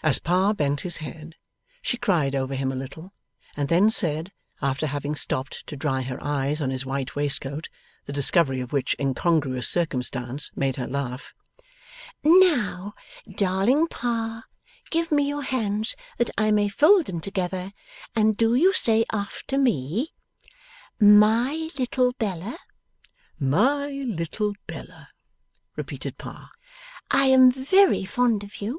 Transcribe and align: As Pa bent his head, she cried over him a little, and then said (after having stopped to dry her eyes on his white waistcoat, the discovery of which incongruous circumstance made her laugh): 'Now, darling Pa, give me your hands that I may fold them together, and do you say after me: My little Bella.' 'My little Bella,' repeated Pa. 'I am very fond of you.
As 0.00 0.20
Pa 0.20 0.52
bent 0.52 0.82
his 0.82 0.98
head, 0.98 1.34
she 1.82 1.96
cried 1.96 2.36
over 2.36 2.54
him 2.54 2.70
a 2.70 2.76
little, 2.76 3.12
and 3.56 3.68
then 3.68 3.90
said 3.90 4.30
(after 4.62 4.86
having 4.86 5.16
stopped 5.16 5.66
to 5.66 5.74
dry 5.74 6.02
her 6.02 6.22
eyes 6.22 6.62
on 6.62 6.70
his 6.70 6.86
white 6.86 7.16
waistcoat, 7.16 7.68
the 8.04 8.12
discovery 8.12 8.60
of 8.60 8.72
which 8.72 8.94
incongruous 9.00 9.68
circumstance 9.68 10.52
made 10.54 10.76
her 10.76 10.86
laugh): 10.86 11.34
'Now, 12.22 12.94
darling 13.34 13.88
Pa, 13.88 14.44
give 14.90 15.10
me 15.10 15.26
your 15.28 15.42
hands 15.42 15.96
that 16.18 16.30
I 16.38 16.52
may 16.52 16.68
fold 16.68 17.06
them 17.06 17.20
together, 17.20 17.72
and 18.14 18.36
do 18.36 18.54
you 18.54 18.72
say 18.72 19.04
after 19.10 19.58
me: 19.58 20.14
My 21.00 21.70
little 21.76 22.12
Bella.' 22.20 22.56
'My 23.40 23.88
little 23.88 24.54
Bella,' 24.68 25.08
repeated 25.74 26.18
Pa. 26.18 26.52
'I 27.10 27.24
am 27.26 27.50
very 27.50 28.04
fond 28.04 28.44
of 28.44 28.60
you. 28.60 28.78